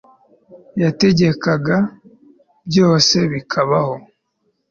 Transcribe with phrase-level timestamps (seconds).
[0.81, 1.51] yategeka,
[2.69, 3.93] byose bikabaho